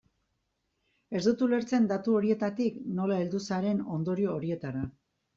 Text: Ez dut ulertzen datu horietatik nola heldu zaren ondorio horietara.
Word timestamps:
Ez 1.17 1.19
dut 1.25 1.41
ulertzen 1.47 1.83
datu 1.91 2.15
horietatik 2.19 2.79
nola 2.99 3.19
heldu 3.25 3.41
zaren 3.51 3.83
ondorio 3.97 4.33
horietara. 4.39 4.83